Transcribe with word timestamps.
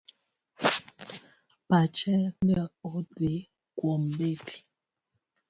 Pache 1.67 2.15
ne 2.45 2.57
odhi 2.91 3.33
kuom 3.77 4.03
Betty. 4.17 4.57